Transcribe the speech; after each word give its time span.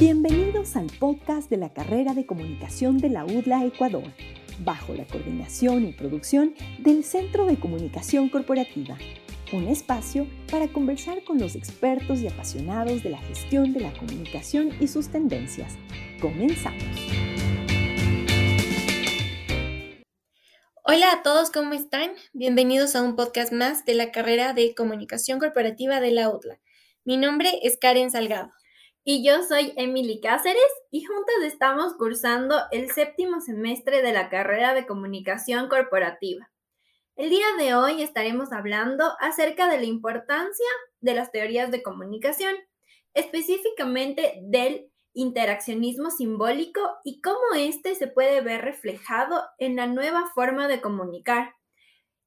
Bienvenidos 0.00 0.76
al 0.76 0.86
podcast 0.98 1.50
de 1.50 1.58
la 1.58 1.74
carrera 1.74 2.14
de 2.14 2.24
comunicación 2.24 2.96
de 2.96 3.10
la 3.10 3.26
UDLA 3.26 3.66
Ecuador, 3.66 4.04
bajo 4.60 4.94
la 4.94 5.04
coordinación 5.04 5.84
y 5.84 5.92
producción 5.92 6.54
del 6.78 7.04
Centro 7.04 7.44
de 7.44 7.60
Comunicación 7.60 8.30
Corporativa, 8.30 8.96
un 9.52 9.68
espacio 9.68 10.26
para 10.50 10.68
conversar 10.68 11.22
con 11.24 11.38
los 11.38 11.54
expertos 11.54 12.20
y 12.20 12.28
apasionados 12.28 13.02
de 13.02 13.10
la 13.10 13.18
gestión 13.18 13.74
de 13.74 13.80
la 13.80 13.92
comunicación 13.92 14.70
y 14.80 14.88
sus 14.88 15.10
tendencias. 15.10 15.76
Comenzamos. 16.18 16.82
Hola 20.82 21.12
a 21.12 21.22
todos, 21.22 21.50
¿cómo 21.50 21.74
están? 21.74 22.12
Bienvenidos 22.32 22.96
a 22.96 23.02
un 23.02 23.16
podcast 23.16 23.52
más 23.52 23.84
de 23.84 23.92
la 23.92 24.10
carrera 24.12 24.54
de 24.54 24.74
comunicación 24.74 25.38
corporativa 25.38 26.00
de 26.00 26.12
la 26.12 26.30
UDLA. 26.30 26.58
Mi 27.04 27.18
nombre 27.18 27.50
es 27.62 27.76
Karen 27.76 28.10
Salgado. 28.10 28.50
Y 29.12 29.24
yo 29.24 29.42
soy 29.42 29.72
Emily 29.74 30.20
Cáceres 30.20 30.62
y 30.92 31.02
juntas 31.02 31.34
estamos 31.42 31.94
cursando 31.94 32.54
el 32.70 32.92
séptimo 32.92 33.40
semestre 33.40 34.02
de 34.02 34.12
la 34.12 34.28
carrera 34.28 34.72
de 34.72 34.86
comunicación 34.86 35.68
corporativa. 35.68 36.48
El 37.16 37.28
día 37.30 37.46
de 37.58 37.74
hoy 37.74 38.02
estaremos 38.02 38.52
hablando 38.52 39.14
acerca 39.18 39.68
de 39.68 39.78
la 39.78 39.86
importancia 39.86 40.68
de 41.00 41.14
las 41.14 41.32
teorías 41.32 41.72
de 41.72 41.82
comunicación, 41.82 42.54
específicamente 43.12 44.38
del 44.44 44.92
interaccionismo 45.12 46.12
simbólico 46.12 46.80
y 47.02 47.20
cómo 47.20 47.56
éste 47.56 47.96
se 47.96 48.06
puede 48.06 48.42
ver 48.42 48.60
reflejado 48.60 49.42
en 49.58 49.74
la 49.74 49.88
nueva 49.88 50.30
forma 50.36 50.68
de 50.68 50.80
comunicar 50.80 51.56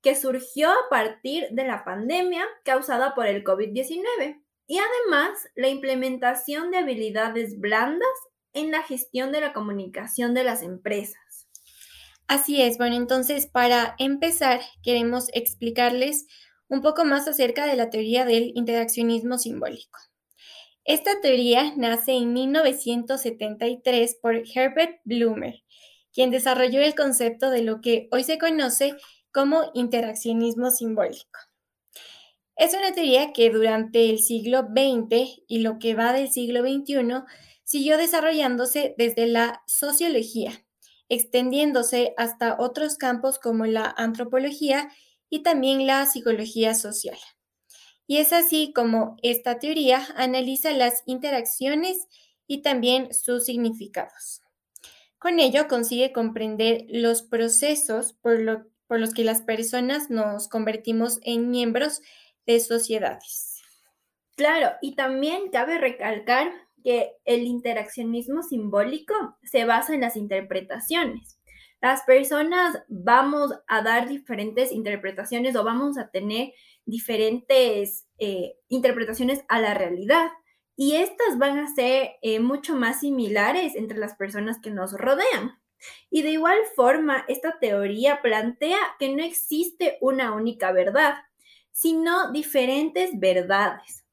que 0.02 0.16
surgió 0.16 0.70
a 0.70 0.89
partir 0.89 1.47
de 1.52 1.63
la 1.63 1.86
pandemia 1.86 2.45
causada 2.66 3.16
por 3.16 3.25
el 3.27 3.45
COVID-19 3.45 4.42
y 4.67 4.80
además 4.80 5.38
la 5.55 5.70
implementación 5.70 6.72
de 6.72 6.77
habilidades 6.77 7.59
blandas 7.59 8.09
en 8.53 8.72
la 8.72 8.84
gestión 8.84 9.31
de 9.31 9.41
la 9.41 9.53
comunicación 9.53 10.33
de 10.33 10.44
las 10.44 10.61
empresas. 10.61 11.47
Así 12.28 12.61
es, 12.61 12.78
bueno, 12.78 12.95
entonces 12.95 13.47
para 13.47 13.95
empezar 14.00 14.61
queremos 14.81 15.28
explicarles 15.34 16.28
un 16.67 16.81
poco 16.81 17.06
más 17.06 17.28
acerca 17.28 17.66
de 17.66 17.75
la 17.75 17.89
teoría 17.89 18.25
del 18.25 18.52
interaccionismo 18.56 19.38
simbólico. 19.38 20.00
Esta 20.86 21.22
teoría 21.22 21.73
nace 21.75 22.14
en 22.14 22.34
1973 22.34 24.17
por 24.22 24.44
Herbert 24.53 25.00
Blumer, 25.03 25.64
quien 26.14 26.31
desarrolló 26.31 26.81
el 26.81 26.95
concepto 26.95 27.50
de 27.50 27.61
lo 27.61 27.81
que 27.81 28.08
hoy 28.11 28.23
se 28.23 28.38
conoce 28.38 28.95
como 29.31 29.72
interaccionismo 29.73 30.72
simbólico. 30.72 31.39
Es 32.56 32.73
una 32.73 32.94
teoría 32.94 33.34
que 33.34 33.50
durante 33.50 34.09
el 34.09 34.20
siglo 34.20 34.62
XX 34.62 35.42
y 35.48 35.59
lo 35.59 35.80
que 35.80 35.96
va 35.96 36.14
del 36.14 36.32
siglo 36.32 36.62
XXI 36.62 37.23
siguió 37.64 37.98
desarrollándose 37.98 38.94
desde 38.98 39.26
la 39.26 39.64
sociología, 39.66 40.64
extendiéndose 41.09 42.14
hasta 42.16 42.58
otros 42.59 42.98
campos 42.98 43.40
como 43.40 43.66
la 43.66 43.94
antropología 43.98 44.90
y 45.30 45.42
también 45.42 45.88
la 45.88 46.06
psicología 46.06 46.76
social. 46.76 47.18
Y 48.06 48.18
es 48.18 48.34
así 48.34 48.72
como 48.74 49.18
esta 49.24 49.58
teoría 49.58 50.06
analiza 50.16 50.72
las 50.74 51.02
interacciones 51.06 52.08
y 52.46 52.62
también 52.62 53.14
sus 53.14 53.46
significados. 53.46 54.42
Con 55.18 55.40
ello 55.40 55.68
consigue 55.68 56.12
comprender 56.12 56.86
los 56.90 57.24
procesos 57.24 58.14
por, 58.14 58.70
por 58.86 59.00
los 59.00 59.14
que 59.14 59.24
las 59.24 59.42
personas 59.42 60.09
nos 60.09 60.50
convertimos 60.50 61.20
en 61.24 61.50
miembros 61.50 62.02
de 62.45 62.59
sociedades. 62.59 63.61
Claro, 64.36 64.72
y 64.81 64.95
también 64.95 65.49
cabe 65.52 65.77
recalcar 65.77 66.52
que 66.83 67.11
el 67.25 67.44
interaccionismo 67.44 68.44
simbólico 68.44 69.13
se 69.44 69.66
basa 69.66 69.94
en 69.94 70.02
las 70.02 70.17
interpretaciones. 70.17 71.39
Las 71.81 72.03
personas 72.03 72.81
vamos 72.88 73.52
a 73.67 73.81
dar 73.81 74.08
diferentes 74.08 74.72
interpretaciones 74.72 75.56
o 75.56 75.63
vamos 75.63 75.97
a 75.97 76.09
tener 76.09 76.53
diferentes 76.85 78.07
eh, 78.18 78.56
interpretaciones 78.69 79.44
a 79.50 79.59
la 79.59 79.73
realidad 79.73 80.31
y 80.75 80.95
estas 80.95 81.38
van 81.38 81.59
a 81.59 81.68
ser 81.68 82.12
eh, 82.22 82.39
mucho 82.39 82.75
más 82.75 83.01
similares 83.01 83.75
entre 83.75 83.97
las 83.97 84.16
personas 84.16 84.59
que 84.62 84.72
nos 84.72 84.94
rodean. 84.94 85.59
Y 86.09 86.22
de 86.22 86.31
igual 86.31 86.57
forma, 86.75 87.25
esta 87.28 87.59
teoría 87.59 88.22
plantea 88.22 88.79
que 88.97 89.13
no 89.13 89.23
existe 89.23 89.97
una 90.01 90.31
única 90.34 90.72
verdad, 90.72 91.16
sino 91.73 92.31
diferentes 92.31 93.19
verdades. 93.19 94.06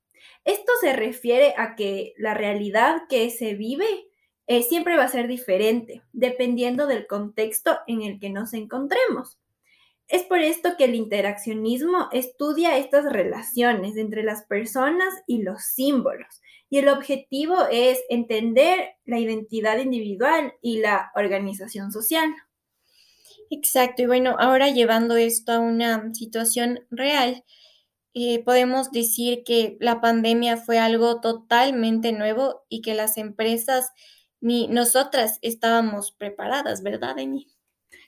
Esto 0.44 0.72
se 0.80 0.94
refiere 0.94 1.54
a 1.56 1.76
que 1.76 2.14
la 2.16 2.34
realidad 2.34 3.02
que 3.08 3.30
se 3.30 3.54
vive 3.54 4.08
eh, 4.48 4.62
siempre 4.62 4.96
va 4.96 5.04
a 5.04 5.08
ser 5.08 5.28
diferente, 5.28 6.02
dependiendo 6.12 6.88
del 6.88 7.06
contexto 7.06 7.78
en 7.86 8.02
el 8.02 8.18
que 8.18 8.30
nos 8.30 8.52
encontremos. 8.54 9.38
Es 10.08 10.24
por 10.24 10.40
esto 10.40 10.70
que 10.76 10.86
el 10.86 10.96
interaccionismo 10.96 12.08
estudia 12.10 12.76
estas 12.76 13.04
relaciones 13.04 13.96
entre 13.96 14.24
las 14.24 14.42
personas 14.42 15.14
y 15.28 15.42
los 15.42 15.62
símbolos, 15.62 16.42
y 16.68 16.78
el 16.78 16.88
objetivo 16.88 17.66
es 17.70 18.00
entender 18.08 18.96
la 19.04 19.20
identidad 19.20 19.78
individual 19.78 20.54
y 20.60 20.78
la 20.78 21.12
organización 21.14 21.92
social. 21.92 22.34
Exacto, 23.52 24.02
y 24.02 24.06
bueno, 24.06 24.36
ahora 24.38 24.70
llevando 24.70 25.16
esto 25.16 25.52
a 25.52 25.58
una 25.58 26.14
situación 26.14 26.86
real, 26.90 27.44
eh, 28.14 28.42
podemos 28.44 28.92
decir 28.92 29.44
que 29.44 29.76
la 29.80 30.00
pandemia 30.00 30.56
fue 30.58 30.78
algo 30.78 31.20
totalmente 31.20 32.12
nuevo 32.12 32.64
y 32.68 32.82
que 32.82 32.94
las 32.94 33.18
empresas 33.18 33.92
ni 34.40 34.68
nosotras 34.68 35.38
estábamos 35.42 36.12
preparadas, 36.12 36.82
¿verdad, 36.82 37.18
Eni? 37.18 37.48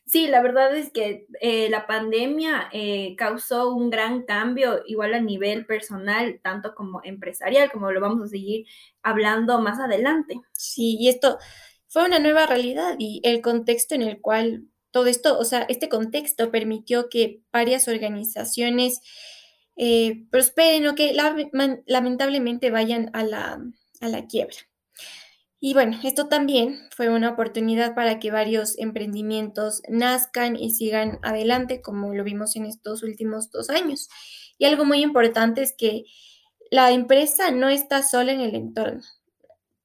Sí, 0.04 0.26
la 0.28 0.42
verdad 0.42 0.75
es 0.76 0.91
que 0.92 1.26
eh, 1.41 1.69
la 1.70 1.86
pandemia 1.86 2.69
eh, 2.72 3.14
causó 3.16 3.74
un 3.74 3.91
gran 3.91 4.22
cambio, 4.24 4.82
igual 4.86 5.14
a 5.14 5.20
nivel 5.20 5.64
personal, 5.66 6.41
tanto 6.42 6.74
como 6.74 7.00
empresarial, 7.04 7.70
como 7.70 7.91
lo 7.92 8.00
vamos 8.00 8.22
a 8.26 8.28
seguir 8.28 8.66
hablando 9.03 9.60
más 9.60 9.78
adelante. 9.80 10.41
Sí, 10.53 10.97
y 11.00 11.09
esto 11.09 11.38
fue 11.88 12.04
una 12.04 12.19
nueva 12.19 12.47
realidad 12.47 12.97
y 12.98 13.20
el 13.24 13.41
contexto 13.42 13.94
en 13.94 14.03
el 14.03 14.20
cual 14.20 14.64
todo 14.92 15.06
esto, 15.06 15.38
o 15.38 15.44
sea, 15.44 15.62
este 15.69 15.88
contexto 15.88 16.53
permitió 16.53 17.08
que 17.08 17.41
varias 17.53 17.88
organizaciones 17.88 19.00
eh, 19.76 20.26
prosperen 20.30 20.86
o 20.86 20.94
que 20.94 21.14
lamentablemente 21.86 22.70
vayan 22.70 23.10
a 23.14 23.25
la, 23.25 23.60
a 24.00 24.08
la 24.08 24.26
quiebra. 24.26 24.56
Y 25.64 25.75
bueno, 25.75 25.98
esto 26.03 26.28
también 26.28 26.80
fue 26.94 27.08
una 27.08 27.30
oportunidad 27.30 27.94
para 27.94 28.19
que 28.19 28.30
varios 28.30 28.78
emprendimientos 28.78 29.80
nazcan 29.88 30.56
y 30.56 30.70
sigan 30.70 31.20
adelante, 31.22 31.80
como 31.80 32.12
lo 32.12 32.24
vimos 32.24 32.56
en 32.56 32.66
estos 32.66 33.03
últimos 33.03 33.50
dos 33.50 33.70
años. 33.70 34.09
Y 34.59 34.66
algo 34.66 34.84
muy 34.84 35.03
importante 35.03 35.62
es 35.62 35.72
que 35.72 36.04
la 36.70 36.91
empresa 36.91 37.50
no 37.53 37.69
está 37.69 38.03
sola 38.03 38.32
en 38.32 38.41
el 38.41 38.56
entorno, 38.56 39.03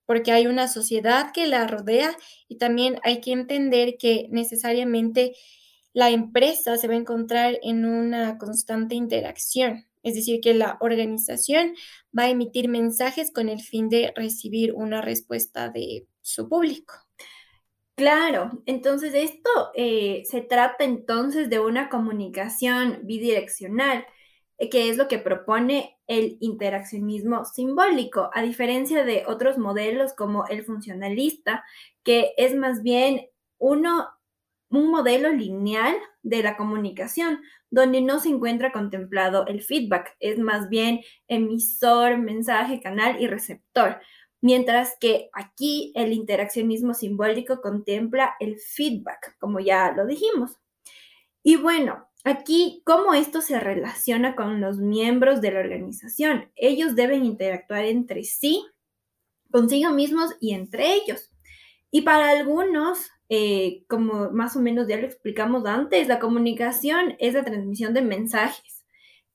porque 0.07 0.31
hay 0.31 0.47
una 0.47 0.67
sociedad 0.67 1.31
que 1.31 1.45
la 1.45 1.67
rodea 1.67 2.17
y 2.47 2.57
también 2.57 2.99
hay 3.03 3.21
que 3.21 3.33
entender 3.33 3.97
que 3.99 4.27
necesariamente 4.31 5.35
la 5.93 6.09
empresa 6.09 6.77
se 6.77 6.87
va 6.87 6.95
a 6.95 6.97
encontrar 6.97 7.59
en 7.61 7.85
una 7.85 8.39
constante 8.39 8.95
interacción. 8.95 9.85
Es 10.03 10.15
decir, 10.15 10.39
que 10.41 10.53
la 10.53 10.77
organización 10.79 11.75
va 12.17 12.23
a 12.23 12.29
emitir 12.29 12.69
mensajes 12.69 13.31
con 13.31 13.49
el 13.49 13.61
fin 13.61 13.89
de 13.89 14.13
recibir 14.15 14.73
una 14.73 15.01
respuesta 15.01 15.69
de 15.69 16.07
su 16.21 16.47
público. 16.47 16.93
Claro, 17.95 18.61
entonces 18.67 19.13
esto 19.15 19.49
eh, 19.73 20.21
se 20.29 20.41
trata 20.41 20.83
entonces 20.83 21.49
de 21.49 21.59
una 21.59 21.89
comunicación 21.89 22.99
bidireccional, 23.03 24.05
que 24.71 24.89
es 24.89 24.97
lo 24.97 25.07
que 25.07 25.19
propone 25.19 25.97
el 26.07 26.37
interaccionismo 26.39 27.45
simbólico, 27.45 28.29
a 28.33 28.41
diferencia 28.41 29.03
de 29.05 29.23
otros 29.27 29.57
modelos 29.57 30.13
como 30.13 30.47
el 30.47 30.63
funcionalista, 30.63 31.63
que 32.03 32.33
es 32.37 32.55
más 32.55 32.81
bien 32.81 33.27
uno 33.59 34.07
un 34.69 34.91
modelo 34.91 35.31
lineal 35.31 35.95
de 36.23 36.43
la 36.43 36.57
comunicación, 36.57 37.41
donde 37.69 38.01
no 38.01 38.19
se 38.19 38.29
encuentra 38.29 38.71
contemplado 38.71 39.45
el 39.47 39.61
feedback, 39.61 40.15
es 40.19 40.39
más 40.39 40.69
bien 40.69 41.01
emisor, 41.27 42.17
mensaje, 42.17 42.81
canal 42.81 43.21
y 43.21 43.27
receptor, 43.27 43.99
mientras 44.41 44.97
que 44.99 45.29
aquí 45.33 45.91
el 45.95 46.13
interaccionismo 46.13 46.93
simbólico 46.93 47.61
contempla 47.61 48.35
el 48.39 48.57
feedback, 48.59 49.37
como 49.39 49.59
ya 49.59 49.91
lo 49.93 50.05
dijimos. 50.05 50.57
Y 51.43 51.55
bueno, 51.55 52.06
aquí, 52.23 52.81
¿cómo 52.85 53.13
esto 53.13 53.41
se 53.41 53.59
relaciona 53.59 54.35
con 54.35 54.61
los 54.61 54.77
miembros 54.77 55.41
de 55.41 55.51
la 55.51 55.59
organización? 55.59 56.51
Ellos 56.55 56.95
deben 56.95 57.25
interactuar 57.25 57.85
entre 57.85 58.23
sí, 58.23 58.65
consigo 59.51 59.91
mismos 59.91 60.35
y 60.39 60.53
entre 60.53 60.93
ellos. 60.93 61.31
Y 61.91 62.01
para 62.01 62.29
algunos, 62.29 63.09
eh, 63.29 63.83
como 63.87 64.29
más 64.31 64.55
o 64.55 64.59
menos 64.59 64.87
ya 64.87 64.97
lo 64.97 65.05
explicamos 65.05 65.65
antes, 65.65 66.07
la 66.07 66.19
comunicación 66.19 67.15
es 67.19 67.33
la 67.33 67.43
transmisión 67.43 67.93
de 67.93 68.01
mensajes 68.01 68.85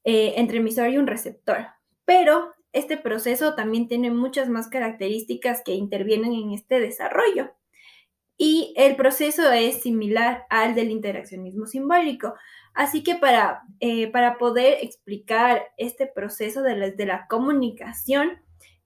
eh, 0.05 0.35
entre 0.37 0.59
emisor 0.59 0.91
y 0.91 0.99
un 0.99 1.07
receptor. 1.07 1.67
Pero 2.05 2.53
este 2.73 2.97
proceso 2.97 3.55
también 3.55 3.89
tiene 3.89 4.11
muchas 4.11 4.49
más 4.49 4.69
características 4.69 5.63
que 5.65 5.75
intervienen 5.75 6.33
en 6.33 6.53
este 6.53 6.81
desarrollo. 6.81 7.53
Y 8.37 8.75
el 8.77 8.97
proceso 8.97 9.53
es 9.53 9.83
similar 9.83 10.47
al 10.51 10.75
del 10.75 10.91
interaccionismo 10.91 11.67
simbólico. 11.67 12.35
Así 12.75 13.03
que 13.03 13.17
para, 13.17 13.63
eh, 13.81 14.11
para 14.11 14.39
poder 14.39 14.79
explicar 14.81 15.63
este 15.77 16.07
proceso 16.07 16.63
de 16.63 16.77
la, 16.77 16.91
de 16.91 17.07
la 17.07 17.27
comunicación, 17.27 18.41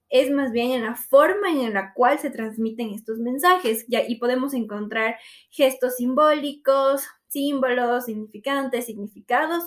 es 0.09 0.31
más 0.31 0.51
bien 0.51 0.71
en 0.71 0.83
la 0.83 0.95
forma 0.95 1.49
en 1.49 1.73
la 1.73 1.93
cual 1.93 2.19
se 2.19 2.29
transmiten 2.29 2.89
estos 2.93 3.19
mensajes. 3.19 3.85
y 3.87 4.15
podemos 4.15 4.53
encontrar 4.53 5.17
gestos 5.49 5.97
simbólicos, 5.97 7.05
símbolos, 7.27 8.05
significantes, 8.05 8.85
significados, 8.85 9.63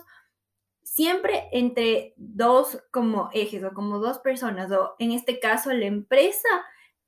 siempre 0.82 1.48
entre 1.52 2.14
dos 2.16 2.82
como 2.90 3.30
ejes 3.32 3.62
o 3.64 3.72
como 3.72 3.98
dos 3.98 4.18
personas, 4.18 4.70
o 4.72 4.94
en 4.98 5.12
este 5.12 5.38
caso 5.38 5.72
la 5.72 5.86
empresa 5.86 6.48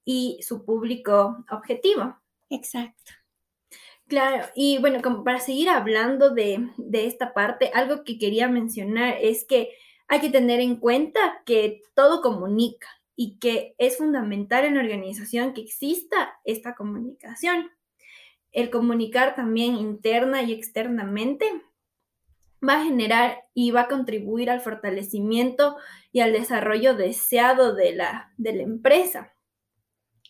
y 0.05 0.39
su 0.43 0.65
público 0.65 1.45
objetivo. 1.51 2.17
Exacto. 2.51 3.22
Claro, 4.09 4.45
y 4.55 4.79
bueno, 4.79 5.01
como 5.01 5.25
para 5.25 5.41
seguir 5.41 5.71
hablando 5.71 6.31
de, 6.31 6.69
de 6.77 7.07
esta 7.07 7.33
parte, 7.33 7.71
algo 7.73 8.05
que 8.05 8.19
quería 8.19 8.49
mencionar 8.49 9.17
es 9.21 9.45
que 9.45 9.71
hay 10.09 10.21
que 10.21 10.29
tener 10.29 10.61
en 10.61 10.77
cuenta 10.77 11.43
que 11.47 11.81
todo 11.95 12.21
comunica 12.21 12.89
y 13.17 13.39
que 13.39 13.75
es 13.79 13.97
fundamental 13.99 14.65
en 14.65 14.75
la 14.75 14.81
organización 14.81 15.55
que 15.55 15.63
exista 15.63 16.35
esta 16.45 16.75
comunicación. 16.75 17.71
El 18.51 18.69
comunicar 18.69 19.35
también 19.35 19.77
interna 19.77 20.43
y 20.43 20.53
externamente 20.53 21.47
va 22.67 22.81
a 22.81 22.85
generar 22.85 23.45
y 23.55 23.71
va 23.71 23.83
a 23.83 23.89
contribuir 23.89 24.51
al 24.51 24.61
fortalecimiento 24.61 25.77
y 26.13 26.21
al 26.21 26.33
desarrollo 26.33 26.95
deseado 26.95 27.75
de 27.75 27.95
la, 27.95 28.33
de 28.37 28.53
la 28.53 28.63
empresa. 28.63 29.33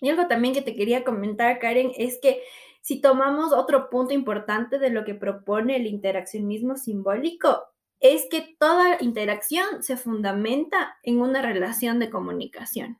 Y 0.01 0.09
algo 0.09 0.27
también 0.29 0.55
que 0.55 0.63
te 0.63 0.75
quería 0.75 1.05
comentar, 1.05 1.59
Karen, 1.59 1.93
es 1.97 2.19
que 2.21 2.43
si 2.83 3.01
tomamos 3.01 3.53
otro 3.53 3.89
punto 3.89 4.13
importante 4.13 4.79
de 4.79 4.91
lo 4.91 5.05
que 5.05 5.15
propone 5.15 5.77
el 5.77 5.87
interaccionismo 5.87 6.77
simbólico, 6.77 7.63
es 8.01 8.27
que 8.29 8.57
toda 8.59 8.99
interacción 9.01 9.83
se 9.83 9.97
fundamenta 9.97 10.97
en 11.05 11.21
una 11.21 11.41
relación 11.41 12.01
de 12.01 12.11
comunicación. 12.11 12.99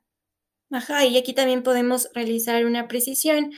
Ajá, 0.71 1.05
y 1.05 1.19
aquí 1.19 1.35
también 1.35 1.65
podemos 1.65 2.09
realizar 2.15 2.65
una 2.65 2.87
precisión 2.89 3.53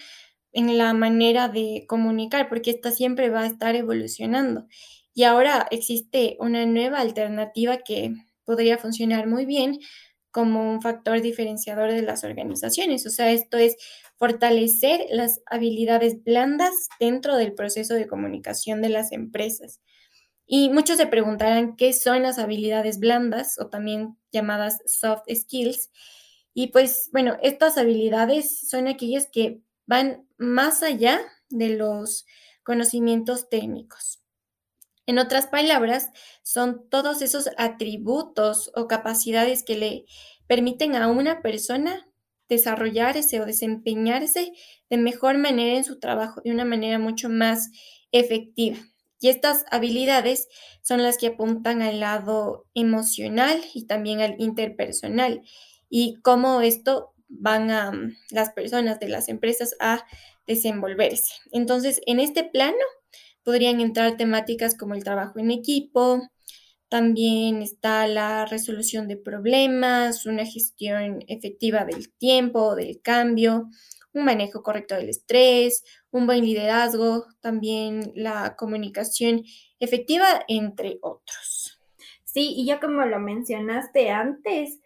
en 0.53 0.79
la 0.79 0.94
manera 0.94 1.49
de 1.49 1.85
comunicar, 1.87 2.49
porque 2.49 2.71
esta 2.71 2.91
siempre 2.91 3.29
va 3.29 3.43
a 3.43 3.47
estar 3.47 3.76
evolucionando. 3.76 4.67
Y 5.12 5.25
ahora 5.25 5.69
existe 5.71 6.37
una 6.41 6.65
nueva 6.65 7.00
alternativa 7.00 7.79
que 7.79 8.15
podría 8.44 8.79
funcionar 8.79 9.26
muy 9.26 9.44
bien 9.44 9.79
como 10.31 10.73
un 10.73 10.82
factor 10.82 11.21
diferenciador 11.21 11.93
de 11.93 12.03
las 12.03 12.25
organizaciones. 12.25 13.06
O 13.06 13.11
sea, 13.11 13.31
esto 13.31 13.59
es 13.59 13.76
fortalecer 14.16 15.06
las 15.11 15.40
habilidades 15.46 16.22
blandas 16.22 16.88
dentro 17.00 17.37
del 17.37 17.55
proceso 17.55 17.94
de 17.94 18.06
comunicación 18.06 18.82
de 18.82 18.88
las 18.88 19.12
empresas. 19.12 19.81
Y 20.46 20.69
muchos 20.70 20.99
se 20.99 21.06
preguntarán 21.06 21.76
qué 21.76 21.93
son 21.93 22.22
las 22.22 22.38
habilidades 22.38 22.99
blandas 22.99 23.58
o 23.58 23.69
también 23.69 24.16
llamadas 24.31 24.78
soft 24.87 25.25
skills. 25.34 25.90
Y 26.52 26.69
pues 26.69 27.08
bueno, 27.12 27.37
estas 27.43 27.78
habilidades 27.78 28.69
son 28.69 28.87
aquellas 28.87 29.28
que 29.31 29.61
van 29.87 30.26
más 30.37 30.82
allá 30.82 31.20
de 31.49 31.70
los 31.70 32.26
conocimientos 32.62 33.49
técnicos. 33.49 34.20
En 35.06 35.19
otras 35.19 35.46
palabras, 35.46 36.11
son 36.43 36.88
todos 36.88 37.20
esos 37.20 37.50
atributos 37.58 38.70
o 38.75 38.88
capacidades 38.88 39.62
que 39.62 39.76
le 39.76 40.05
permiten 40.46 40.94
a 40.94 41.08
una 41.08 41.43
persona 41.43 42.06
desarrollarse 42.49 43.41
o 43.41 43.46
desempeñarse 43.46 44.52
de 44.91 44.96
mejor 44.96 45.38
manera 45.38 45.76
en 45.76 45.85
su 45.85 45.99
trabajo, 45.99 46.41
de 46.44 46.50
una 46.50 46.64
manera 46.64 46.99
mucho 46.99 47.29
más 47.29 47.70
efectiva. 48.12 48.79
Y 49.20 49.29
estas 49.29 49.64
habilidades 49.70 50.49
son 50.82 51.02
las 51.02 51.17
que 51.17 51.29
apuntan 51.29 51.81
al 51.81 52.00
lado 52.00 52.67
emocional 52.75 53.61
y 53.73 53.87
también 53.87 54.20
al 54.20 54.37
interpersonal 54.38 55.43
y 55.88 56.20
cómo 56.23 56.61
esto 56.61 57.14
van 57.29 57.70
a 57.70 57.93
mm, 57.93 58.17
las 58.31 58.50
personas 58.50 59.00
de 59.00 59.08
las 59.08 59.29
empresas 59.29 59.76
a 59.81 60.05
desenvolverse. 60.47 61.32
Entonces, 61.52 62.00
en 62.06 62.20
este 62.20 62.44
plano 62.44 62.76
podrían 63.43 63.81
entrar 63.81 64.17
temáticas 64.17 64.76
como 64.76 64.94
el 64.94 65.05
trabajo 65.05 65.38
en 65.38 65.50
equipo, 65.50 66.23
también 66.89 67.63
está 67.63 68.07
la 68.07 68.47
resolución 68.47 69.09
de 69.09 69.17
problemas, 69.17 70.27
una 70.27 70.45
gestión 70.45 71.25
efectiva 71.29 71.85
del 71.85 72.13
tiempo, 72.13 72.75
del 72.75 73.01
cambio, 73.03 73.69
un 74.13 74.25
manejo 74.25 74.63
correcto 74.63 74.95
del 74.95 75.09
estrés, 75.09 75.85
un 76.11 76.27
buen 76.27 76.45
liderazgo, 76.45 77.27
también 77.41 78.13
la 78.15 78.55
comunicación 78.57 79.43
efectiva, 79.81 80.27
entre 80.49 80.99
otros. 81.03 81.81
Sí, 82.25 82.55
y 82.57 82.67
ya 82.67 82.81
como 82.81 83.05
lo 83.05 83.19
mencionaste 83.19 84.11
antes, 84.11 84.81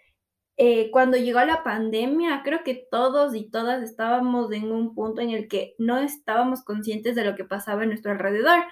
eh, 0.56 0.91
cuando 0.91 1.17
llegó 1.17 1.41
la 1.45 1.62
pandemia, 1.62 2.43
creo 2.43 2.65
que 2.65 2.87
todos 2.91 3.35
y 3.37 3.49
todas 3.49 3.83
estábamos 3.83 4.50
en 4.53 4.73
un 4.73 4.95
punto 4.95 5.21
en 5.21 5.31
el 5.31 5.47
que 5.47 5.75
no 5.79 5.99
estábamos 5.99 6.65
conscientes 6.65 7.15
de 7.15 7.25
lo 7.25 7.37
que 7.37 7.45
pasaba 7.45 7.85
en 7.85 7.91
nuestro 7.91 8.11
alrededor, 8.11 8.65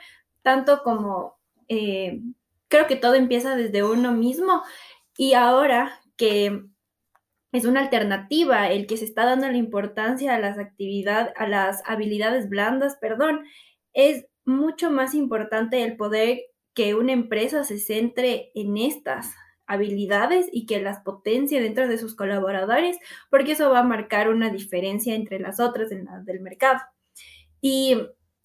tanto 0.42 0.82
como 0.82 1.38
eh, 1.68 2.20
creo 2.76 2.86
que 2.86 2.96
todo 2.96 3.14
empieza 3.14 3.56
desde 3.56 3.82
uno 3.82 4.12
mismo 4.12 4.62
y 5.16 5.32
ahora 5.32 5.98
que 6.18 6.62
es 7.52 7.64
una 7.64 7.80
alternativa 7.80 8.70
el 8.70 8.86
que 8.86 8.98
se 8.98 9.06
está 9.06 9.24
dando 9.24 9.48
la 9.48 9.56
importancia 9.56 10.34
a 10.34 10.38
las 10.38 10.58
actividades, 10.58 11.32
a 11.36 11.48
las 11.48 11.82
habilidades 11.86 12.50
blandas, 12.50 12.98
perdón, 13.00 13.46
es 13.94 14.26
mucho 14.44 14.90
más 14.90 15.14
importante 15.14 15.82
el 15.82 15.96
poder 15.96 16.40
que 16.74 16.94
una 16.94 17.12
empresa 17.12 17.64
se 17.64 17.78
centre 17.78 18.50
en 18.54 18.76
estas 18.76 19.34
habilidades 19.66 20.46
y 20.52 20.66
que 20.66 20.78
las 20.82 21.00
potencie 21.00 21.62
dentro 21.62 21.88
de 21.88 21.96
sus 21.96 22.14
colaboradores, 22.14 22.98
porque 23.30 23.52
eso 23.52 23.70
va 23.70 23.78
a 23.78 23.84
marcar 23.84 24.28
una 24.28 24.50
diferencia 24.50 25.14
entre 25.14 25.40
las 25.40 25.60
otras 25.60 25.90
en 25.92 26.04
las 26.04 26.26
del 26.26 26.40
mercado. 26.40 26.80
Y 27.62 27.96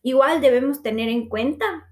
igual 0.04 0.40
debemos 0.40 0.82
tener 0.82 1.10
en 1.10 1.28
cuenta 1.28 1.91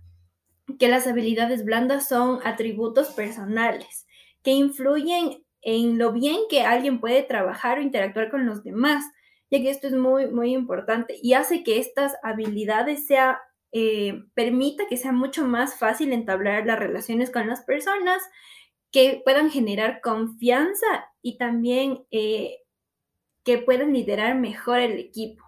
que 0.77 0.87
las 0.87 1.07
habilidades 1.07 1.65
blandas 1.65 2.07
son 2.07 2.39
atributos 2.43 3.09
personales 3.09 4.07
que 4.43 4.51
influyen 4.51 5.43
en 5.61 5.97
lo 5.97 6.11
bien 6.11 6.37
que 6.49 6.61
alguien 6.61 6.99
puede 6.99 7.23
trabajar 7.23 7.79
o 7.79 7.81
interactuar 7.81 8.29
con 8.29 8.45
los 8.45 8.63
demás, 8.63 9.03
ya 9.51 9.59
que 9.59 9.69
esto 9.69 9.87
es 9.87 9.93
muy, 9.93 10.27
muy 10.27 10.53
importante 10.53 11.15
y 11.21 11.33
hace 11.33 11.63
que 11.63 11.79
estas 11.79 12.15
habilidades 12.23 13.05
sea, 13.05 13.41
eh, 13.71 14.23
permita 14.33 14.87
que 14.87 14.97
sea 14.97 15.11
mucho 15.11 15.45
más 15.45 15.77
fácil 15.77 16.13
entablar 16.13 16.65
las 16.65 16.79
relaciones 16.79 17.29
con 17.29 17.47
las 17.47 17.61
personas, 17.61 18.21
que 18.91 19.21
puedan 19.23 19.51
generar 19.51 20.01
confianza 20.01 21.11
y 21.21 21.37
también 21.37 22.05
eh, 22.09 22.57
que 23.43 23.59
puedan 23.59 23.93
liderar 23.93 24.35
mejor 24.35 24.79
el 24.79 24.97
equipo. 24.97 25.43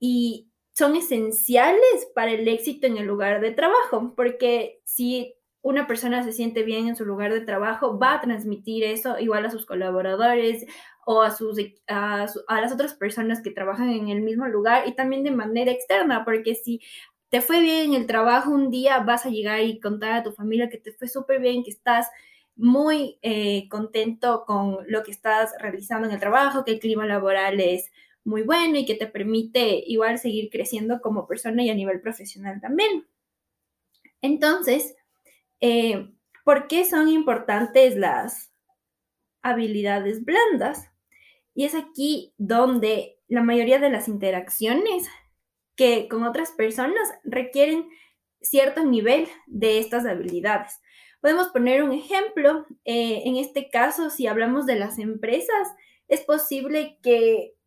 Y 0.00 0.47
son 0.78 0.94
esenciales 0.94 2.08
para 2.14 2.30
el 2.30 2.46
éxito 2.46 2.86
en 2.86 2.98
el 2.98 3.06
lugar 3.06 3.40
de 3.40 3.50
trabajo, 3.50 4.14
porque 4.14 4.80
si 4.84 5.34
una 5.60 5.88
persona 5.88 6.22
se 6.22 6.30
siente 6.30 6.62
bien 6.62 6.86
en 6.86 6.94
su 6.94 7.04
lugar 7.04 7.32
de 7.32 7.40
trabajo, 7.40 7.98
va 7.98 8.14
a 8.14 8.20
transmitir 8.20 8.84
eso 8.84 9.18
igual 9.18 9.44
a 9.44 9.50
sus 9.50 9.66
colaboradores 9.66 10.64
o 11.04 11.22
a, 11.22 11.32
sus, 11.32 11.58
a, 11.88 12.28
las 12.48 12.72
otras 12.72 12.94
personas 12.94 13.42
que 13.42 13.50
trabajan 13.50 13.90
en 13.90 14.08
el 14.08 14.20
mismo 14.20 14.46
lugar 14.46 14.86
y 14.86 14.94
también 14.94 15.24
de 15.24 15.32
manera 15.32 15.72
externa, 15.72 16.24
porque 16.24 16.54
si 16.54 16.80
te 17.28 17.40
fue 17.40 17.60
bien 17.60 17.86
en 17.86 17.94
el 17.94 18.06
trabajo 18.06 18.52
un 18.52 18.70
día, 18.70 19.00
vas 19.00 19.26
a 19.26 19.30
llegar 19.30 19.60
y 19.62 19.80
contar 19.80 20.12
a 20.12 20.22
tu 20.22 20.30
familia 20.30 20.68
que 20.68 20.78
te 20.78 20.92
fue 20.92 21.08
súper 21.08 21.40
bien, 21.40 21.64
que 21.64 21.70
estás 21.70 22.06
muy 22.54 23.18
eh, 23.22 23.68
contento 23.68 24.44
con 24.46 24.78
lo 24.86 25.02
que 25.02 25.10
estás 25.10 25.50
realizando 25.58 26.06
en 26.06 26.14
el 26.14 26.20
trabajo, 26.20 26.64
que 26.64 26.70
el 26.70 26.78
clima 26.78 27.04
laboral 27.04 27.58
es 27.58 27.90
muy 28.28 28.42
bueno 28.42 28.78
y 28.78 28.86
que 28.86 28.94
te 28.94 29.06
permite 29.06 29.82
igual 29.86 30.18
seguir 30.18 30.50
creciendo 30.50 31.00
como 31.00 31.26
persona 31.26 31.62
y 31.64 31.70
a 31.70 31.74
nivel 31.74 32.00
profesional 32.00 32.60
también. 32.60 33.06
Entonces, 34.20 34.94
eh, 35.60 36.08
¿Por 36.48 36.66
qué 36.66 36.86
son 36.86 37.10
importantes 37.10 37.94
las 37.94 38.54
habilidades 39.42 40.24
blandas? 40.24 40.90
Y 41.54 41.66
es 41.66 41.74
aquí 41.74 42.32
donde 42.38 43.18
la 43.28 43.42
mayoría 43.42 43.78
de 43.78 43.90
las 43.90 44.08
interacciones 44.08 45.06
que 45.76 46.08
con 46.08 46.22
otras 46.22 46.52
personas 46.52 47.06
requieren 47.22 47.90
cierto 48.40 48.82
nivel 48.82 49.28
de 49.46 49.78
estas 49.78 50.06
habilidades. 50.06 50.80
Podemos 51.20 51.48
poner 51.48 51.82
un 51.82 51.92
ejemplo. 51.92 52.64
Eh, 52.86 53.24
en 53.26 53.36
este 53.36 53.68
caso, 53.68 54.08
si 54.08 54.26
hablamos 54.26 54.64
de 54.64 54.76
las 54.76 54.98
empresas, 54.98 55.68
es 56.08 56.22
posible 56.22 56.98
que 57.02 57.57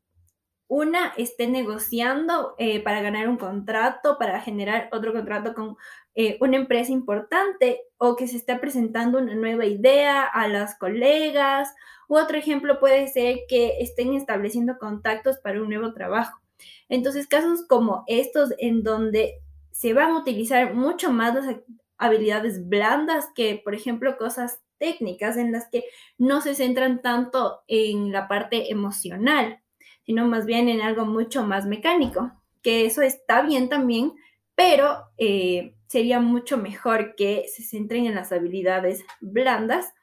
una 0.71 1.11
esté 1.17 1.47
negociando 1.49 2.55
eh, 2.57 2.81
para 2.81 3.01
ganar 3.01 3.27
un 3.27 3.35
contrato, 3.35 4.17
para 4.17 4.39
generar 4.39 4.87
otro 4.93 5.11
contrato 5.11 5.53
con 5.53 5.75
eh, 6.15 6.37
una 6.39 6.55
empresa 6.55 6.93
importante 6.93 7.81
o 7.97 8.15
que 8.15 8.25
se 8.25 8.37
esté 8.37 8.55
presentando 8.55 9.17
una 9.17 9.35
nueva 9.35 9.65
idea 9.65 10.23
a 10.23 10.47
las 10.47 10.79
colegas. 10.79 11.73
U 12.07 12.15
otro 12.15 12.37
ejemplo 12.37 12.79
puede 12.79 13.09
ser 13.09 13.39
que 13.49 13.81
estén 13.81 14.13
estableciendo 14.13 14.77
contactos 14.79 15.39
para 15.39 15.61
un 15.61 15.67
nuevo 15.67 15.91
trabajo. 15.93 16.39
Entonces, 16.87 17.27
casos 17.27 17.65
como 17.67 18.05
estos 18.07 18.53
en 18.57 18.81
donde 18.81 19.41
se 19.71 19.91
van 19.91 20.11
a 20.11 20.19
utilizar 20.19 20.73
mucho 20.73 21.11
más 21.11 21.35
las 21.35 21.53
habilidades 21.97 22.69
blandas 22.69 23.27
que, 23.35 23.59
por 23.61 23.75
ejemplo, 23.75 24.17
cosas 24.17 24.61
técnicas 24.77 25.35
en 25.35 25.51
las 25.51 25.67
que 25.69 25.83
no 26.17 26.39
se 26.39 26.55
centran 26.55 27.01
tanto 27.01 27.59
en 27.67 28.13
la 28.13 28.29
parte 28.29 28.71
emocional 28.71 29.61
sino 30.05 30.27
más 30.27 30.45
bien 30.45 30.69
en 30.69 30.81
algo 30.81 31.05
mucho 31.05 31.43
más 31.43 31.65
mecánico, 31.65 32.31
que 32.61 32.85
eso 32.85 33.01
está 33.01 33.41
bien 33.41 33.69
también, 33.69 34.13
pero 34.55 35.05
eh, 35.17 35.75
sería 35.87 36.19
mucho 36.19 36.57
mejor 36.57 37.15
que 37.15 37.45
se 37.47 37.63
centren 37.63 38.05
en 38.05 38.15
las 38.15 38.31
habilidades 38.31 39.03
blandas, 39.19 39.93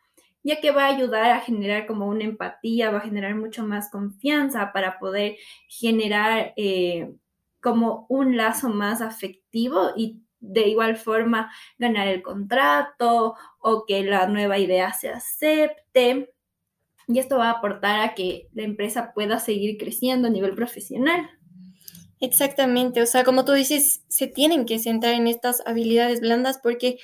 ya 0.42 0.60
que 0.60 0.70
va 0.70 0.86
a 0.86 0.94
ayudar 0.94 1.30
a 1.30 1.40
generar 1.40 1.86
como 1.86 2.06
una 2.06 2.24
empatía, 2.24 2.90
va 2.90 2.98
a 2.98 3.02
generar 3.02 3.34
mucho 3.34 3.64
más 3.64 3.90
confianza 3.90 4.72
para 4.72 4.98
poder 4.98 5.36
generar 5.68 6.52
eh, 6.56 7.12
como 7.60 8.06
un 8.08 8.36
lazo 8.36 8.68
más 8.68 9.00
afectivo 9.00 9.90
y 9.96 10.22
de 10.40 10.68
igual 10.68 10.96
forma 10.96 11.52
ganar 11.78 12.08
el 12.08 12.22
contrato 12.22 13.34
o 13.58 13.84
que 13.86 14.02
la 14.04 14.26
nueva 14.26 14.58
idea 14.58 14.92
se 14.92 15.08
acepte 15.08 16.32
y 17.08 17.18
esto 17.18 17.38
va 17.38 17.48
a 17.48 17.52
aportar 17.52 18.00
a 18.00 18.14
que 18.14 18.48
la 18.52 18.62
empresa 18.62 19.12
pueda 19.14 19.40
seguir 19.40 19.78
creciendo 19.78 20.28
a 20.28 20.30
nivel 20.30 20.54
profesional. 20.54 21.30
Exactamente, 22.20 23.00
o 23.00 23.06
sea, 23.06 23.24
como 23.24 23.44
tú 23.44 23.52
dices, 23.52 24.02
se 24.08 24.26
tienen 24.26 24.66
que 24.66 24.78
centrar 24.78 25.14
en 25.14 25.26
estas 25.26 25.62
habilidades 25.66 26.20
blandas 26.20 26.58
porque 26.62 26.98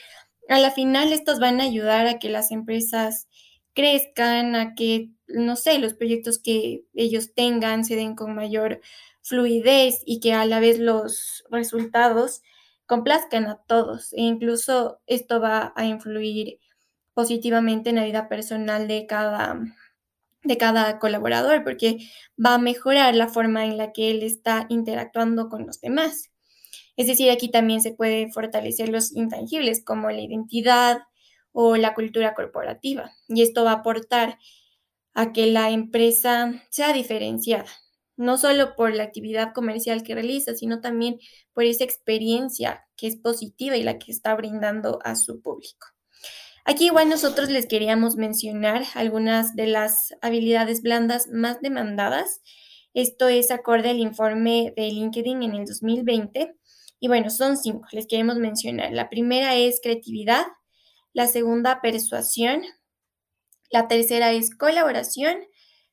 a 0.49 0.59
la 0.59 0.71
final 0.71 1.13
estas 1.13 1.41
van 1.41 1.61
a 1.61 1.65
ayudar 1.65 2.07
a 2.07 2.19
que 2.19 2.29
las 2.29 2.51
empresas 2.51 3.29
crezcan, 3.75 4.57
a 4.57 4.75
que, 4.75 5.11
no 5.27 5.57
sé, 5.57 5.79
los 5.79 5.95
proyectos 5.95 6.39
que 6.39 6.85
ellos 6.95 7.33
tengan 7.35 7.85
se 7.85 7.97
den 7.97 8.15
con 8.15 8.35
mayor 8.35 8.81
fluidez 9.23 10.03
y 10.05 10.21
que 10.21 10.35
a 10.35 10.45
la 10.45 10.61
vez 10.61 10.79
los 10.79 11.45
resultados 11.51 12.43
complazcan 12.87 13.47
a 13.47 13.63
todos. 13.67 14.13
E 14.13 14.21
incluso 14.21 15.01
esto 15.07 15.41
va 15.41 15.73
a 15.77 15.87
influir 15.87 16.59
positivamente 17.15 17.91
en 17.91 17.97
la 17.97 18.05
vida 18.05 18.29
personal 18.29 18.87
de 18.89 19.07
cada 19.07 19.61
de 20.45 20.59
cada 20.59 20.99
colaborador, 20.99 21.65
porque 21.65 21.99
va 22.45 22.55
a 22.55 22.59
mejorar 22.59 23.15
la 23.15 23.29
forma 23.29 23.65
en 23.65 23.77
la 23.79 23.93
que 23.93 24.11
él 24.11 24.23
está 24.23 24.67
interactuando 24.69 25.49
con 25.49 25.67
los 25.67 25.81
demás. 25.81 26.31
Es 26.97 27.07
decir, 27.07 27.31
aquí 27.31 27.51
también 27.51 27.81
se 27.81 27.93
puede 27.93 28.31
fortalecer 28.31 28.89
los 28.89 29.15
intangibles 29.17 29.83
como 29.85 30.11
la 30.11 30.21
identidad 30.21 30.99
o 31.53 31.77
la 31.77 31.95
cultura 31.95 32.35
corporativa. 32.35 33.13
Y 33.29 33.43
esto 33.43 33.65
va 33.65 33.73
a 33.73 33.75
aportar 33.77 34.39
a 35.15 35.33
que 35.33 35.47
la 35.47 35.71
empresa 35.71 36.63
sea 36.71 36.93
diferenciada, 36.93 37.71
no 38.17 38.37
solo 38.37 38.75
por 38.77 38.95
la 38.95 39.05
actividad 39.05 39.53
comercial 39.55 40.03
que 40.03 40.15
realiza, 40.15 40.55
sino 40.55 40.81
también 40.81 41.19
por 41.53 41.65
esa 41.65 41.85
experiencia 41.85 42.87
que 42.97 43.07
es 43.07 43.17
positiva 43.17 43.77
y 43.77 43.83
la 43.83 43.99
que 43.99 44.13
está 44.13 44.35
brindando 44.35 44.99
a 45.05 45.17
su 45.17 45.41
público. 45.41 45.94
Aquí 46.67 46.87
igual 46.87 47.11
nosotros 47.11 47.51
les 47.51 47.67
queríamos 47.67 48.17
mencionar 48.17 48.85
algunas 48.95 49.55
de 49.55 49.67
las 49.67 50.15
habilidades 50.23 50.81
blandas 50.81 51.29
más 51.29 51.61
demandadas. 51.61 52.41
Esto 52.95 53.29
es 53.29 53.51
acorde 53.51 53.91
al 53.91 53.99
informe 53.99 54.73
de 54.75 54.89
LinkedIn 54.89 55.43
en 55.43 55.55
el 55.55 55.67
2020. 55.67 56.57
Y 57.01 57.09
bueno, 57.09 57.29
son 57.29 57.59
cinco, 57.59 57.87
les 57.93 58.07
queremos 58.07 58.37
mencionar. 58.37 58.93
La 58.93 59.11
primera 59.11 59.55
es 59.57 59.81
creatividad, 59.83 60.47
la 61.13 61.27
segunda 61.27 61.83
persuasión, 61.83 62.63
la 63.71 63.87
tercera 63.87 64.33
es 64.33 64.55
colaboración, 64.57 65.37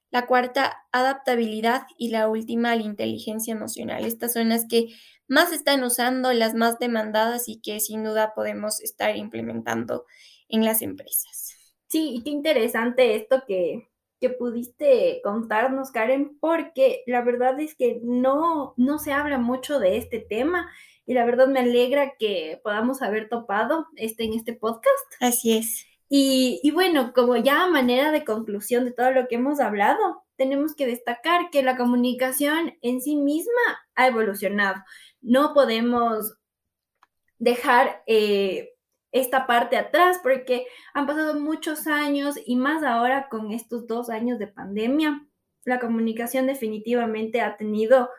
la 0.10 0.26
cuarta 0.26 0.86
adaptabilidad 0.94 1.84
y 1.98 2.12
la 2.12 2.30
última 2.30 2.76
la 2.78 2.84
inteligencia 2.84 3.54
emocional. 3.54 4.06
Estas 4.06 4.34
son 4.34 4.50
las 4.50 4.66
que 4.68 4.88
más 5.28 5.52
están 5.52 5.84
usando, 5.84 6.32
las 6.32 6.54
más 6.54 6.80
demandadas 6.80 7.50
y 7.50 7.60
que 7.60 7.82
sin 7.82 8.06
duda 8.06 8.34
podemos 8.34 8.80
estar 8.82 9.18
implementando 9.18 10.06
en 10.52 10.66
las 10.66 10.82
empresas. 10.82 11.56
Sí, 11.88 12.16
y 12.16 12.24
qué 12.24 12.30
interesante 12.30 13.16
esto 13.16 13.44
que, 13.48 13.90
que 14.20 14.30
pudiste 14.30 15.20
contarnos, 15.24 15.92
Karen, 15.92 16.38
porque 16.40 17.04
la 17.08 17.22
verdad 17.22 17.60
es 17.60 17.76
que 17.76 18.00
no, 18.04 18.74
no 18.78 19.00
se 19.00 19.12
habla 19.12 19.40
mucho 19.40 19.80
de 19.80 19.98
este 19.98 20.20
tema 20.20 20.72
y 21.06 21.14
la 21.14 21.26
verdad 21.26 21.48
me 21.48 21.60
alegra 21.60 22.14
que 22.18 22.62
podamos 22.64 23.02
haber 23.02 23.28
topado 23.28 23.88
este, 23.96 24.24
en 24.24 24.34
este 24.34 24.54
podcast. 24.54 25.06
Así 25.20 25.58
es. 25.58 25.86
Y, 26.08 26.60
y, 26.62 26.72
bueno, 26.72 27.14
como 27.14 27.38
ya 27.38 27.64
a 27.64 27.70
manera 27.70 28.12
de 28.12 28.26
conclusión 28.26 28.86
de 28.86 28.92
todo 28.92 29.12
lo 29.12 29.28
que 29.28 29.36
hemos 29.36 29.60
hablado, 29.60 30.24
tenemos 30.36 30.76
que 30.76 30.86
destacar 30.86 31.50
que 31.52 31.64
la 31.64 31.78
comunicación 31.78 32.78
en 32.82 33.02
sí 33.02 33.16
misma 33.16 33.62
ha 33.96 34.08
evolucionado. 34.08 34.84
No 35.22 35.54
podemos 35.54 36.34
dejar 37.40 38.04
eh, 38.08 38.74
esta 39.12 39.46
parte 39.46 39.78
atrás 39.78 40.20
porque 40.24 40.66
han 40.94 41.06
pasado 41.06 41.40
muchos 41.40 41.88
años 41.88 42.36
y 42.46 42.56
más 42.56 42.84
ahora 42.84 43.28
con 43.30 43.52
estos 43.52 43.88
dos 43.88 44.10
años 44.10 44.40
de 44.40 44.48
pandemia, 44.48 45.26
la 45.66 45.80
comunicación 45.80 46.48
definitivamente 46.48 47.42
ha 47.42 47.58
tenido 47.58 48.10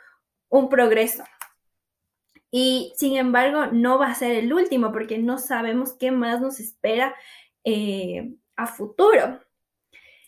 un 0.49 0.69
progreso. 0.69 1.25
Y 2.51 2.93
sin 2.97 3.17
embargo, 3.17 3.67
no 3.73 3.99
va 3.99 4.09
a 4.09 4.15
ser 4.15 4.33
el 4.33 4.53
último 4.53 4.93
porque 4.93 5.19
no 5.19 5.39
sabemos 5.39 5.95
qué 5.95 6.11
más 6.11 6.41
nos 6.41 6.61
espera 6.61 7.15
eh, 7.65 8.35
a 8.57 8.67
futuro. 8.67 9.41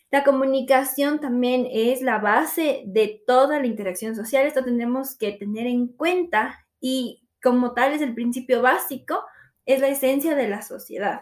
La 0.09 0.23
comunicación 0.23 1.19
también 1.19 1.67
es 1.69 2.01
la 2.01 2.17
base 2.17 2.83
de 2.87 3.21
toda 3.27 3.59
la 3.59 3.67
interacción 3.67 4.15
social. 4.15 4.47
Esto 4.47 4.63
tenemos 4.63 5.15
que 5.15 5.33
tener 5.33 5.67
en 5.67 5.87
cuenta 5.87 6.65
y 6.79 7.21
como 7.43 7.73
tal 7.73 7.93
es 7.93 8.01
el 8.01 8.15
principio 8.15 8.61
básico 8.61 9.23
es 9.65 9.81
la 9.81 9.87
esencia 9.87 10.35
de 10.35 10.47
la 10.47 10.61
sociedad. 10.61 11.21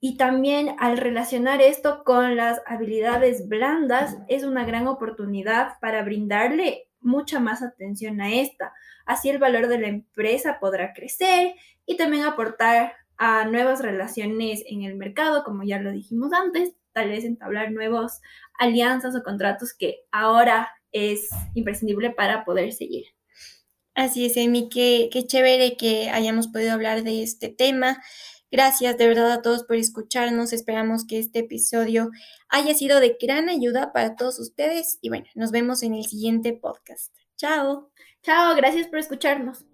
Y 0.00 0.16
también 0.16 0.74
al 0.78 0.98
relacionar 0.98 1.62
esto 1.62 2.02
con 2.04 2.36
las 2.36 2.60
habilidades 2.66 3.48
blandas, 3.48 4.16
es 4.28 4.42
una 4.42 4.64
gran 4.64 4.88
oportunidad 4.88 5.78
para 5.80 6.02
brindarle 6.02 6.88
mucha 7.00 7.38
más 7.38 7.62
atención 7.62 8.20
a 8.20 8.32
esta. 8.34 8.72
Así 9.06 9.28
el 9.28 9.38
valor 9.38 9.68
de 9.68 9.78
la 9.78 9.88
empresa 9.88 10.58
podrá 10.60 10.92
crecer 10.92 11.54
y 11.86 11.96
también 11.96 12.24
aportar 12.24 12.94
a 13.16 13.44
nuevas 13.44 13.80
relaciones 13.80 14.64
en 14.66 14.82
el 14.82 14.96
mercado, 14.96 15.44
como 15.44 15.62
ya 15.62 15.78
lo 15.78 15.92
dijimos 15.92 16.32
antes, 16.32 16.74
tal 16.92 17.08
vez 17.08 17.24
entablar 17.24 17.70
nuevas 17.70 18.20
alianzas 18.58 19.14
o 19.14 19.22
contratos 19.22 19.72
que 19.72 20.00
ahora 20.10 20.68
es 20.90 21.30
imprescindible 21.54 22.10
para 22.10 22.44
poder 22.44 22.72
seguir. 22.72 23.06
Así 23.94 24.26
es, 24.26 24.36
Emi, 24.36 24.68
qué, 24.68 25.10
qué 25.12 25.26
chévere 25.26 25.76
que 25.76 26.08
hayamos 26.10 26.48
podido 26.48 26.72
hablar 26.72 27.02
de 27.02 27.22
este 27.22 27.48
tema. 27.48 28.02
Gracias 28.50 28.98
de 28.98 29.06
verdad 29.06 29.32
a 29.32 29.42
todos 29.42 29.64
por 29.64 29.76
escucharnos. 29.76 30.52
Esperamos 30.52 31.06
que 31.06 31.18
este 31.18 31.38
episodio 31.38 32.10
haya 32.50 32.74
sido 32.74 33.00
de 33.00 33.16
gran 33.20 33.48
ayuda 33.48 33.92
para 33.94 34.14
todos 34.14 34.38
ustedes. 34.38 34.98
Y 35.00 35.08
bueno, 35.08 35.24
nos 35.34 35.52
vemos 35.52 35.82
en 35.82 35.94
el 35.94 36.04
siguiente 36.04 36.52
podcast. 36.52 37.14
Chao. 37.36 37.90
Chao, 38.22 38.54
gracias 38.54 38.88
por 38.88 38.98
escucharnos. 38.98 39.64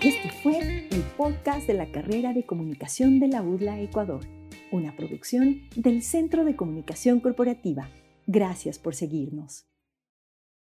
Este 0.00 0.30
fue 0.42 0.88
el 0.90 1.02
podcast 1.16 1.66
de 1.66 1.74
la 1.74 1.92
carrera 1.92 2.32
de 2.32 2.44
comunicación 2.44 3.20
de 3.20 3.28
la 3.28 3.42
UDLA 3.42 3.80
Ecuador, 3.80 4.26
una 4.72 4.96
producción 4.96 5.68
del 5.76 6.02
Centro 6.02 6.44
de 6.44 6.56
Comunicación 6.56 7.20
Corporativa. 7.20 7.88
Gracias 8.26 8.78
por 8.78 8.94
seguirnos. 8.94 9.71